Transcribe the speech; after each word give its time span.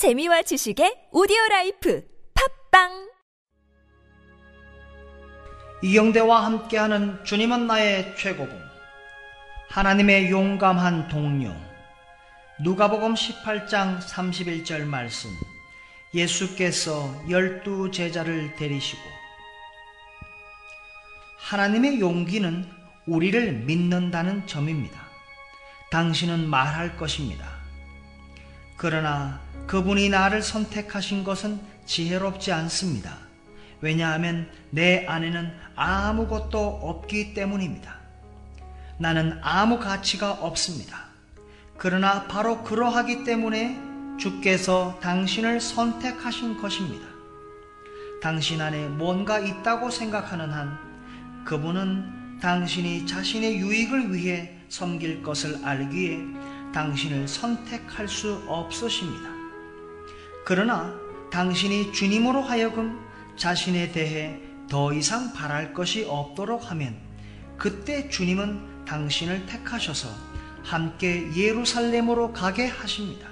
재미와 0.00 0.40
지식의 0.40 1.10
오디오 1.12 1.36
라이프 1.50 2.02
팟빵 2.70 3.10
이영대와 5.82 6.42
함께하는 6.46 7.22
주님은 7.22 7.66
나의 7.66 8.16
최고봉 8.16 8.58
하나님의 9.68 10.30
용감한 10.30 11.08
동료 11.08 11.54
누가복음 12.62 13.12
18장 13.12 14.00
31절 14.00 14.86
말씀 14.86 15.28
예수께서 16.14 17.14
열두 17.28 17.90
제자를 17.90 18.56
데리시고 18.56 19.02
하나님의 21.40 22.00
용기는 22.00 22.66
우리를 23.04 23.52
믿는다는 23.52 24.46
점입니다. 24.46 24.98
당신은 25.90 26.48
말할 26.48 26.96
것입니다. 26.96 27.46
그러나 28.78 29.49
그분이 29.70 30.08
나를 30.08 30.42
선택하신 30.42 31.22
것은 31.22 31.60
지혜롭지 31.86 32.50
않습니다. 32.50 33.18
왜냐하면 33.80 34.50
내 34.70 35.06
안에는 35.06 35.48
아무것도 35.76 36.80
없기 36.82 37.34
때문입니다. 37.34 37.94
나는 38.98 39.38
아무 39.42 39.78
가치가 39.78 40.32
없습니다. 40.32 41.04
그러나 41.78 42.26
바로 42.26 42.64
그러하기 42.64 43.22
때문에 43.22 43.78
주께서 44.18 44.98
당신을 45.00 45.60
선택하신 45.60 46.60
것입니다. 46.60 47.06
당신 48.20 48.60
안에 48.60 48.88
뭔가 48.88 49.38
있다고 49.38 49.90
생각하는 49.90 50.50
한 50.50 50.76
그분은 51.44 52.40
당신이 52.40 53.06
자신의 53.06 53.58
유익을 53.58 54.12
위해 54.12 54.58
섬길 54.68 55.22
것을 55.22 55.64
알기에 55.64 56.18
당신을 56.74 57.28
선택할 57.28 58.08
수 58.08 58.42
없으십니다. 58.48 59.39
그러나 60.44 60.94
당신이 61.30 61.92
주님으로 61.92 62.42
하여금 62.42 62.98
자신에 63.36 63.92
대해 63.92 64.40
더 64.68 64.92
이상 64.92 65.32
바랄 65.32 65.72
것이 65.72 66.04
없도록 66.04 66.70
하면 66.70 66.96
그때 67.56 68.08
주님은 68.08 68.84
당신을 68.84 69.46
택하셔서 69.46 70.08
함께 70.64 71.30
예루살렘으로 71.34 72.32
가게 72.32 72.66
하십니다. 72.66 73.28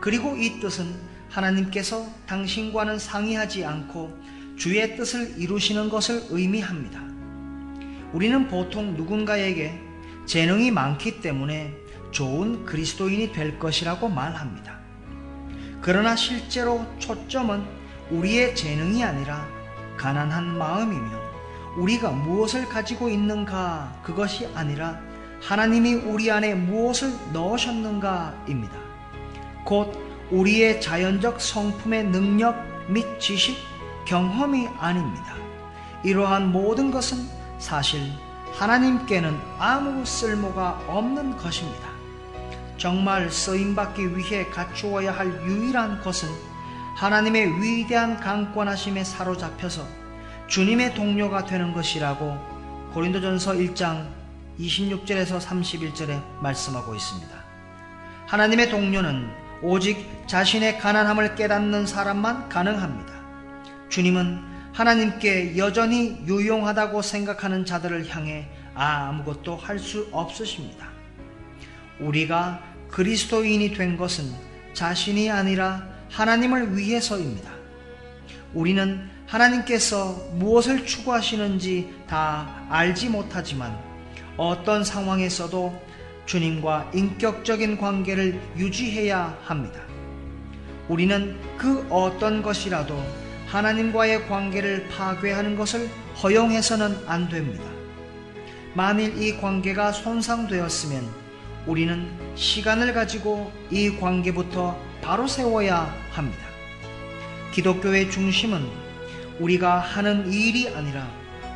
그리고 0.00 0.36
이 0.36 0.60
뜻은 0.60 0.94
하나님께서 1.28 2.06
당신과는 2.26 2.98
상의하지 2.98 3.64
않고 3.64 4.16
주의 4.56 4.96
뜻을 4.96 5.34
이루시는 5.38 5.88
것을 5.88 6.24
의미합니다. 6.30 7.00
우리는 8.12 8.48
보통 8.48 8.94
누군가에게 8.94 9.78
재능이 10.26 10.70
많기 10.70 11.20
때문에 11.20 11.74
좋은 12.10 12.64
그리스도인이 12.64 13.32
될 13.32 13.58
것이라고 13.58 14.08
말합니다. 14.08 14.77
그러나 15.80 16.16
실제로 16.16 16.84
초점은 16.98 17.64
우리의 18.10 18.54
재능이 18.54 19.04
아니라 19.04 19.46
가난한 19.96 20.58
마음이며 20.58 21.28
우리가 21.76 22.10
무엇을 22.10 22.68
가지고 22.68 23.08
있는가 23.08 24.00
그것이 24.02 24.48
아니라 24.54 25.00
하나님이 25.42 25.94
우리 25.94 26.30
안에 26.30 26.54
무엇을 26.54 27.12
넣으셨는가입니다. 27.32 28.76
곧 29.64 29.92
우리의 30.30 30.80
자연적 30.80 31.40
성품의 31.40 32.04
능력 32.04 32.56
및 32.88 33.20
지식, 33.20 33.56
경험이 34.04 34.68
아닙니다. 34.78 35.34
이러한 36.02 36.50
모든 36.52 36.90
것은 36.90 37.18
사실 37.58 38.00
하나님께는 38.54 39.38
아무 39.58 40.04
쓸모가 40.04 40.82
없는 40.88 41.36
것입니다. 41.36 41.87
정말 42.78 43.30
쓰임받기 43.30 44.16
위해 44.16 44.46
갖추어야 44.46 45.12
할 45.12 45.26
유일한 45.44 46.00
것은 46.00 46.28
하나님의 46.96 47.60
위대한 47.60 48.18
강권하심에 48.18 49.04
사로잡혀서 49.04 49.86
주님의 50.46 50.94
동료가 50.94 51.44
되는 51.44 51.72
것이라고 51.72 52.38
고린도전서 52.94 53.52
1장 53.54 54.08
26절에서 54.58 55.40
31절에 55.40 56.22
말씀하고 56.40 56.94
있습니다. 56.94 57.28
하나님의 58.26 58.70
동료는 58.70 59.28
오직 59.62 60.06
자신의 60.26 60.78
가난함을 60.78 61.34
깨닫는 61.34 61.86
사람만 61.86 62.48
가능합니다. 62.48 63.12
주님은 63.88 64.42
하나님께 64.72 65.56
여전히 65.56 66.22
유용하다고 66.26 67.02
생각하는 67.02 67.64
자들을 67.64 68.08
향해 68.08 68.48
아무것도 68.74 69.56
할 69.56 69.78
수 69.78 70.08
없으십니다. 70.12 70.97
우리가 72.00 72.62
그리스도인이 72.90 73.74
된 73.74 73.96
것은 73.96 74.24
자신이 74.72 75.30
아니라 75.30 75.86
하나님을 76.10 76.76
위해서입니다. 76.76 77.50
우리는 78.54 79.08
하나님께서 79.26 80.12
무엇을 80.34 80.86
추구하시는지 80.86 81.92
다 82.08 82.64
알지 82.70 83.10
못하지만 83.10 83.78
어떤 84.36 84.84
상황에서도 84.84 85.82
주님과 86.24 86.90
인격적인 86.94 87.78
관계를 87.78 88.40
유지해야 88.56 89.38
합니다. 89.44 89.80
우리는 90.88 91.38
그 91.58 91.86
어떤 91.90 92.42
것이라도 92.42 93.02
하나님과의 93.46 94.28
관계를 94.28 94.88
파괴하는 94.88 95.56
것을 95.56 95.88
허용해서는 96.22 96.96
안 97.06 97.28
됩니다. 97.28 97.64
만일 98.74 99.22
이 99.22 99.38
관계가 99.38 99.92
손상되었으면 99.92 101.27
우리는 101.68 102.10
시간을 102.34 102.94
가지고 102.94 103.52
이 103.70 103.90
관계부터 103.90 104.74
바로 105.02 105.26
세워야 105.26 105.94
합니다. 106.10 106.46
기독교의 107.52 108.10
중심은 108.10 108.66
우리가 109.38 109.78
하는 109.78 110.32
일이 110.32 110.70
아니라 110.74 111.06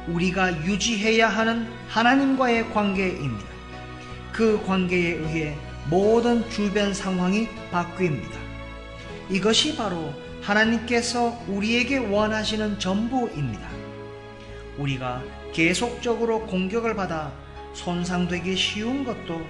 우리가 0.06 0.66
유지해야 0.66 1.30
하는 1.30 1.66
하나님과의 1.88 2.70
관계입니다. 2.74 3.46
그 4.32 4.62
관계에 4.66 5.12
의해 5.14 5.56
모든 5.88 6.48
주변 6.50 6.92
상황이 6.92 7.48
바뀝니다. 7.72 8.36
이것이 9.30 9.76
바로 9.76 10.12
하나님께서 10.42 11.42
우리에게 11.48 11.96
원하시는 11.96 12.78
전부입니다. 12.78 13.66
우리가 14.76 15.22
계속적으로 15.54 16.46
공격을 16.46 16.94
받아 16.96 17.32
손상되기 17.72 18.54
쉬운 18.56 19.04
것도 19.04 19.40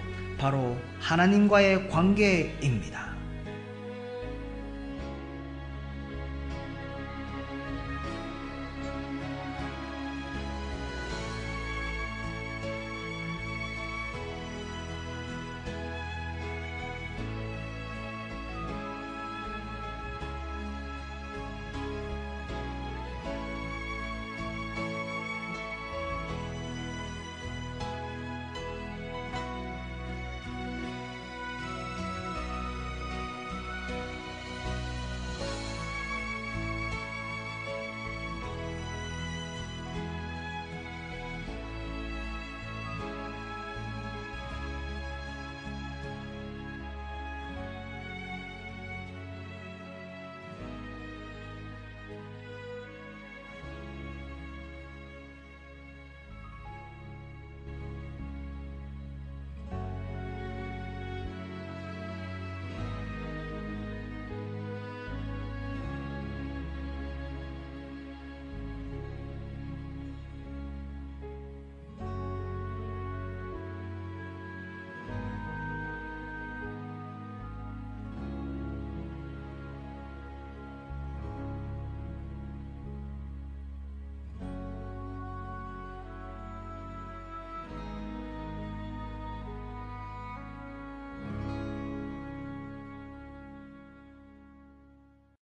바로 0.42 0.76
하나님과의 0.98 1.88
관계입니다. 1.88 3.11